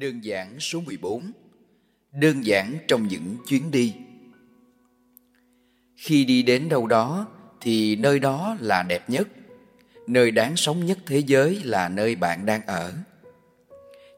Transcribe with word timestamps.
Đơn 0.00 0.24
giản 0.24 0.60
số 0.60 0.80
14 0.80 1.32
Đơn 2.12 2.46
giản 2.46 2.76
trong 2.88 3.08
những 3.08 3.36
chuyến 3.48 3.70
đi. 3.70 3.94
Khi 5.96 6.24
đi 6.24 6.42
đến 6.42 6.68
đâu 6.68 6.86
đó, 6.86 7.26
thì 7.60 7.96
nơi 7.96 8.18
đó 8.18 8.56
là 8.60 8.82
đẹp 8.82 9.10
nhất. 9.10 9.28
Nơi 10.06 10.30
đáng 10.30 10.56
sống 10.56 10.86
nhất 10.86 10.98
thế 11.06 11.18
giới 11.18 11.60
là 11.64 11.88
nơi 11.88 12.14
bạn 12.14 12.46
đang 12.46 12.66
ở. 12.66 12.92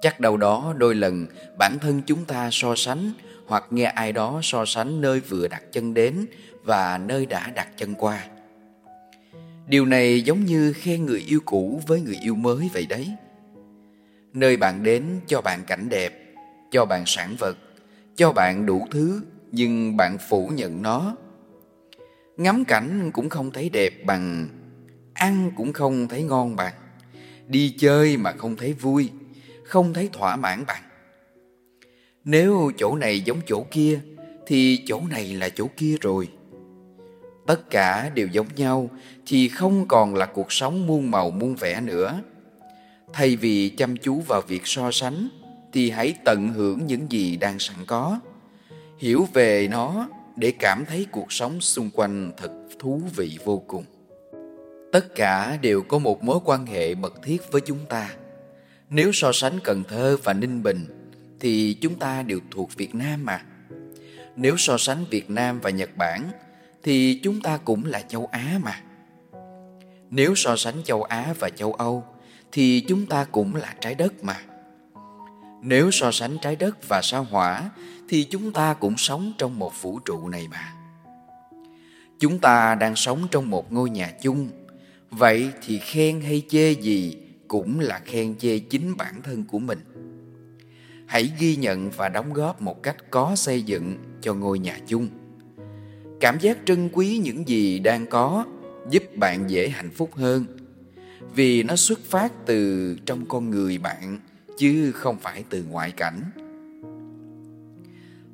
Chắc 0.00 0.20
đâu 0.20 0.36
đó 0.36 0.74
đôi 0.78 0.94
lần 0.94 1.26
bản 1.58 1.78
thân 1.78 2.02
chúng 2.06 2.24
ta 2.24 2.48
so 2.52 2.74
sánh, 2.76 3.12
Hoặc 3.46 3.64
nghe 3.70 3.84
ai 3.84 4.12
đó 4.12 4.40
so 4.42 4.64
sánh 4.64 5.00
nơi 5.00 5.20
vừa 5.20 5.48
đặt 5.48 5.62
chân 5.72 5.94
đến 5.94 6.26
Và 6.62 6.98
nơi 6.98 7.26
đã 7.26 7.50
đặt 7.54 7.68
chân 7.76 7.94
qua. 7.94 8.26
Điều 9.68 9.86
này 9.86 10.22
giống 10.22 10.44
như 10.44 10.72
khen 10.72 11.06
người 11.06 11.20
yêu 11.20 11.40
cũ 11.44 11.80
với 11.86 12.00
người 12.00 12.18
yêu 12.22 12.34
mới 12.34 12.70
vậy 12.72 12.86
đấy. 12.86 13.14
Nơi 14.34 14.56
bạn 14.56 14.82
đến 14.82 15.20
cho 15.26 15.40
bạn 15.40 15.64
cảnh 15.66 15.88
đẹp, 15.88 16.12
cho 16.70 16.84
bạn 16.84 17.02
sản 17.06 17.36
vật, 17.38 17.56
cho 18.16 18.32
bạn 18.32 18.66
đủ 18.66 18.86
thứ 18.90 19.22
nhưng 19.52 19.96
bạn 19.96 20.18
phủ 20.28 20.50
nhận 20.54 20.82
nó. 20.82 21.16
Ngắm 22.36 22.64
cảnh 22.64 23.10
cũng 23.12 23.28
không 23.28 23.50
thấy 23.50 23.68
đẹp 23.68 23.92
bằng, 24.06 24.48
ăn 25.14 25.50
cũng 25.56 25.72
không 25.72 26.08
thấy 26.08 26.22
ngon 26.22 26.56
bằng, 26.56 26.74
đi 27.48 27.74
chơi 27.78 28.16
mà 28.16 28.32
không 28.32 28.56
thấy 28.56 28.72
vui, 28.72 29.10
không 29.64 29.94
thấy 29.94 30.10
thỏa 30.12 30.36
mãn 30.36 30.64
bằng. 30.66 30.82
Nếu 32.24 32.70
chỗ 32.78 32.96
này 32.96 33.20
giống 33.20 33.40
chỗ 33.46 33.66
kia 33.70 34.00
thì 34.46 34.84
chỗ 34.86 35.00
này 35.10 35.34
là 35.34 35.48
chỗ 35.48 35.66
kia 35.76 35.96
rồi. 36.00 36.28
Tất 37.46 37.70
cả 37.70 38.10
đều 38.14 38.26
giống 38.26 38.48
nhau 38.56 38.90
thì 39.26 39.48
không 39.48 39.88
còn 39.88 40.14
là 40.14 40.26
cuộc 40.26 40.52
sống 40.52 40.86
muôn 40.86 41.10
màu 41.10 41.30
muôn 41.30 41.54
vẻ 41.54 41.80
nữa 41.80 42.20
Thay 43.16 43.36
vì 43.36 43.68
chăm 43.68 43.96
chú 43.96 44.20
vào 44.20 44.40
việc 44.48 44.62
so 44.64 44.90
sánh, 44.90 45.28
thì 45.72 45.90
hãy 45.90 46.14
tận 46.24 46.48
hưởng 46.48 46.86
những 46.86 47.12
gì 47.12 47.36
đang 47.36 47.58
sẵn 47.58 47.76
có. 47.86 48.20
Hiểu 48.98 49.28
về 49.32 49.68
nó 49.70 50.08
để 50.36 50.52
cảm 50.58 50.84
thấy 50.84 51.06
cuộc 51.10 51.32
sống 51.32 51.60
xung 51.60 51.90
quanh 51.90 52.32
thật 52.36 52.50
thú 52.78 53.02
vị 53.16 53.38
vô 53.44 53.62
cùng. 53.66 53.84
Tất 54.92 55.14
cả 55.14 55.58
đều 55.62 55.82
có 55.82 55.98
một 55.98 56.24
mối 56.24 56.38
quan 56.44 56.66
hệ 56.66 56.94
mật 56.94 57.14
thiết 57.22 57.52
với 57.52 57.60
chúng 57.60 57.86
ta. 57.88 58.10
Nếu 58.90 59.12
so 59.12 59.32
sánh 59.32 59.58
Cần 59.64 59.84
Thơ 59.88 60.16
và 60.24 60.32
Ninh 60.32 60.62
Bình, 60.62 60.86
thì 61.40 61.74
chúng 61.80 61.94
ta 61.94 62.22
đều 62.22 62.38
thuộc 62.50 62.76
Việt 62.76 62.94
Nam 62.94 63.24
mà. 63.24 63.42
Nếu 64.36 64.56
so 64.56 64.78
sánh 64.78 65.04
Việt 65.10 65.30
Nam 65.30 65.60
và 65.60 65.70
Nhật 65.70 65.90
Bản, 65.96 66.22
thì 66.82 67.20
chúng 67.22 67.40
ta 67.40 67.56
cũng 67.56 67.84
là 67.84 68.00
châu 68.00 68.26
Á 68.26 68.58
mà. 68.62 68.80
Nếu 70.10 70.34
so 70.34 70.56
sánh 70.56 70.82
châu 70.84 71.02
Á 71.02 71.34
và 71.38 71.50
châu 71.50 71.72
Âu 71.72 72.04
thì 72.54 72.80
chúng 72.88 73.06
ta 73.06 73.24
cũng 73.24 73.54
là 73.54 73.74
trái 73.80 73.94
đất 73.94 74.24
mà. 74.24 74.40
Nếu 75.62 75.90
so 75.90 76.10
sánh 76.12 76.36
trái 76.42 76.56
đất 76.56 76.88
và 76.88 77.00
sao 77.02 77.26
hỏa 77.30 77.70
thì 78.08 78.24
chúng 78.24 78.52
ta 78.52 78.74
cũng 78.74 78.96
sống 78.96 79.32
trong 79.38 79.58
một 79.58 79.82
vũ 79.82 79.98
trụ 79.98 80.28
này 80.28 80.48
mà. 80.50 80.72
Chúng 82.18 82.38
ta 82.38 82.74
đang 82.74 82.96
sống 82.96 83.28
trong 83.30 83.50
một 83.50 83.72
ngôi 83.72 83.90
nhà 83.90 84.12
chung, 84.22 84.48
vậy 85.10 85.50
thì 85.66 85.78
khen 85.78 86.20
hay 86.20 86.42
chê 86.48 86.72
gì 86.72 87.16
cũng 87.48 87.80
là 87.80 88.00
khen 88.04 88.38
chê 88.38 88.58
chính 88.58 88.96
bản 88.96 89.22
thân 89.22 89.44
của 89.44 89.58
mình. 89.58 89.78
Hãy 91.06 91.32
ghi 91.38 91.56
nhận 91.56 91.90
và 91.90 92.08
đóng 92.08 92.32
góp 92.32 92.62
một 92.62 92.82
cách 92.82 92.96
có 93.10 93.36
xây 93.36 93.62
dựng 93.62 93.98
cho 94.20 94.34
ngôi 94.34 94.58
nhà 94.58 94.78
chung. 94.86 95.08
Cảm 96.20 96.38
giác 96.40 96.58
trân 96.64 96.88
quý 96.92 97.18
những 97.18 97.48
gì 97.48 97.78
đang 97.78 98.06
có 98.06 98.44
giúp 98.90 99.16
bạn 99.16 99.50
dễ 99.50 99.68
hạnh 99.68 99.90
phúc 99.90 100.10
hơn 100.14 100.53
vì 101.34 101.62
nó 101.62 101.76
xuất 101.76 102.00
phát 102.00 102.32
từ 102.46 102.96
trong 103.06 103.26
con 103.26 103.50
người 103.50 103.78
bạn, 103.78 104.18
chứ 104.58 104.92
không 104.92 105.18
phải 105.18 105.44
từ 105.50 105.64
ngoại 105.70 105.90
cảnh. 105.90 106.22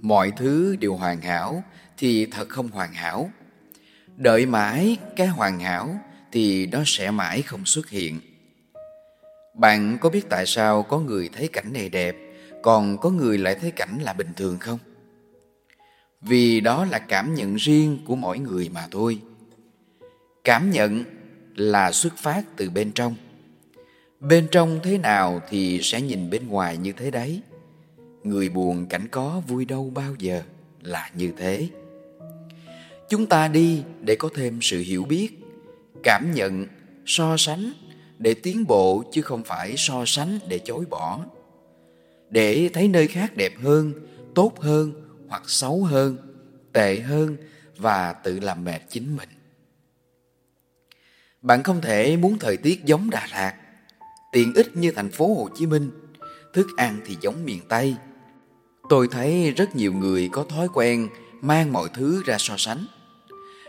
Mọi 0.00 0.32
thứ 0.36 0.76
đều 0.76 0.94
hoàn 0.94 1.20
hảo 1.20 1.64
thì 1.98 2.26
thật 2.26 2.48
không 2.48 2.68
hoàn 2.68 2.92
hảo. 2.92 3.30
Đợi 4.16 4.46
mãi 4.46 4.96
cái 5.16 5.26
hoàn 5.26 5.60
hảo 5.60 5.98
thì 6.32 6.66
nó 6.66 6.82
sẽ 6.86 7.10
mãi 7.10 7.42
không 7.42 7.64
xuất 7.64 7.88
hiện. 7.88 8.20
Bạn 9.54 9.98
có 10.00 10.10
biết 10.10 10.28
tại 10.28 10.46
sao 10.46 10.82
có 10.82 10.98
người 10.98 11.30
thấy 11.32 11.48
cảnh 11.48 11.72
này 11.72 11.88
đẹp, 11.88 12.16
còn 12.62 12.98
có 12.98 13.10
người 13.10 13.38
lại 13.38 13.54
thấy 13.60 13.70
cảnh 13.70 13.98
là 14.02 14.12
bình 14.12 14.30
thường 14.36 14.58
không? 14.58 14.78
Vì 16.20 16.60
đó 16.60 16.84
là 16.84 16.98
cảm 16.98 17.34
nhận 17.34 17.54
riêng 17.54 17.98
của 18.06 18.16
mỗi 18.16 18.38
người 18.38 18.68
mà 18.68 18.88
thôi. 18.90 19.18
Cảm 20.44 20.70
nhận 20.70 21.04
là 21.56 21.92
xuất 21.92 22.16
phát 22.16 22.42
từ 22.56 22.70
bên 22.70 22.92
trong. 22.92 23.14
Bên 24.20 24.48
trong 24.50 24.80
thế 24.82 24.98
nào 24.98 25.40
thì 25.48 25.80
sẽ 25.82 26.00
nhìn 26.00 26.30
bên 26.30 26.48
ngoài 26.48 26.76
như 26.76 26.92
thế 26.92 27.10
đấy. 27.10 27.40
Người 28.24 28.48
buồn 28.48 28.86
cảnh 28.86 29.08
có 29.10 29.42
vui 29.48 29.64
đâu 29.64 29.92
bao 29.94 30.14
giờ 30.18 30.42
là 30.82 31.10
như 31.14 31.32
thế. 31.36 31.68
Chúng 33.08 33.26
ta 33.26 33.48
đi 33.48 33.82
để 34.00 34.16
có 34.16 34.28
thêm 34.34 34.58
sự 34.62 34.78
hiểu 34.78 35.04
biết, 35.04 35.28
cảm 36.02 36.32
nhận, 36.34 36.66
so 37.06 37.36
sánh, 37.36 37.72
để 38.18 38.34
tiến 38.34 38.66
bộ 38.66 39.04
chứ 39.12 39.22
không 39.22 39.44
phải 39.44 39.74
so 39.76 40.04
sánh 40.06 40.38
để 40.48 40.58
chối 40.58 40.84
bỏ. 40.90 41.20
Để 42.30 42.70
thấy 42.72 42.88
nơi 42.88 43.06
khác 43.06 43.36
đẹp 43.36 43.52
hơn, 43.62 43.92
tốt 44.34 44.60
hơn 44.60 44.92
hoặc 45.28 45.42
xấu 45.46 45.84
hơn, 45.84 46.16
tệ 46.72 47.00
hơn 47.00 47.36
và 47.76 48.12
tự 48.12 48.40
làm 48.40 48.64
mệt 48.64 48.80
chính 48.88 49.16
mình 49.16 49.28
bạn 51.42 51.62
không 51.62 51.80
thể 51.80 52.16
muốn 52.16 52.38
thời 52.38 52.56
tiết 52.56 52.84
giống 52.84 53.10
Đà 53.10 53.28
Lạt, 53.32 53.54
tiện 54.32 54.54
ích 54.54 54.76
như 54.76 54.90
thành 54.90 55.10
phố 55.10 55.34
Hồ 55.34 55.48
Chí 55.58 55.66
Minh, 55.66 55.90
thức 56.54 56.66
ăn 56.76 57.00
thì 57.06 57.16
giống 57.20 57.44
miền 57.44 57.60
Tây. 57.68 57.96
Tôi 58.88 59.08
thấy 59.10 59.50
rất 59.50 59.76
nhiều 59.76 59.92
người 59.92 60.28
có 60.32 60.44
thói 60.44 60.68
quen 60.74 61.08
mang 61.40 61.72
mọi 61.72 61.88
thứ 61.94 62.22
ra 62.26 62.36
so 62.38 62.54
sánh. 62.56 62.86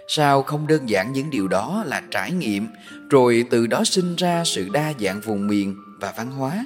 Sao 0.07 0.43
không 0.43 0.67
đơn 0.67 0.89
giản 0.89 1.13
những 1.13 1.29
điều 1.29 1.47
đó 1.47 1.83
là 1.87 2.03
trải 2.11 2.31
nghiệm 2.31 2.67
rồi 3.09 3.45
từ 3.49 3.67
đó 3.67 3.83
sinh 3.83 4.15
ra 4.15 4.43
sự 4.45 4.69
đa 4.69 4.93
dạng 4.99 5.21
vùng 5.21 5.47
miền 5.47 5.75
và 5.99 6.13
văn 6.17 6.31
hóa? 6.31 6.65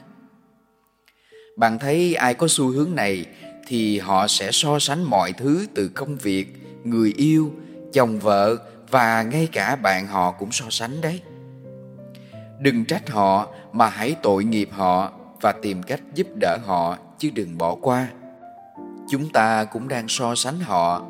Bạn 1.57 1.79
thấy 1.79 2.15
ai 2.15 2.33
có 2.33 2.47
xu 2.47 2.67
hướng 2.67 2.95
này 2.95 3.25
thì 3.67 3.99
họ 3.99 4.27
sẽ 4.27 4.51
so 4.51 4.79
sánh 4.79 5.03
mọi 5.03 5.33
thứ 5.33 5.65
từ 5.73 5.87
công 5.87 6.17
việc, 6.17 6.47
người 6.83 7.13
yêu, 7.17 7.53
chồng 7.93 8.19
vợ 8.19 8.57
và 8.91 9.23
ngay 9.23 9.47
cả 9.51 9.75
bạn 9.75 10.07
họ 10.07 10.31
cũng 10.31 10.51
so 10.51 10.65
sánh 10.69 11.01
đấy. 11.01 11.21
Đừng 12.59 12.85
trách 12.85 13.09
họ 13.09 13.47
mà 13.73 13.89
hãy 13.89 14.15
tội 14.23 14.43
nghiệp 14.43 14.69
họ 14.71 15.11
và 15.41 15.51
tìm 15.51 15.83
cách 15.83 16.01
giúp 16.13 16.27
đỡ 16.41 16.57
họ 16.65 16.97
chứ 17.17 17.29
đừng 17.33 17.57
bỏ 17.57 17.75
qua. 17.81 18.07
Chúng 19.09 19.29
ta 19.29 19.63
cũng 19.63 19.87
đang 19.87 20.07
so 20.07 20.35
sánh 20.35 20.59
họ. 20.59 21.05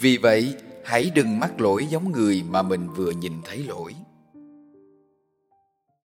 Vì 0.00 0.16
vậy, 0.16 0.54
hãy 0.84 1.10
đừng 1.14 1.40
mắc 1.40 1.60
lỗi 1.60 1.86
giống 1.86 2.12
người 2.12 2.42
mà 2.48 2.62
mình 2.62 2.88
vừa 2.88 3.10
nhìn 3.10 3.32
thấy 3.44 3.58
lỗi. 3.58 3.94